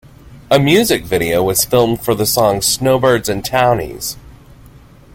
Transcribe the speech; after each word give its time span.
A 0.49 0.57
music 0.57 1.03
video 1.03 1.43
was 1.43 1.63
filmed 1.63 2.01
for 2.03 2.15
the 2.15 2.25
song 2.25 2.63
Snowbirds 2.63 3.29
and 3.29 3.45
Townies. 3.45 4.17